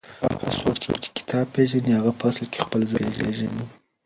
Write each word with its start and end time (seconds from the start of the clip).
هغه 0.31 0.47
څوک 0.59 0.75
چې 1.03 1.09
کتاب 1.17 1.45
پېژني 1.53 1.91
هغه 1.99 2.11
په 2.19 2.23
اصل 2.29 2.45
کې 2.51 2.63
خپل 2.65 2.81
ځان 2.91 3.07
پېژني. 3.17 3.65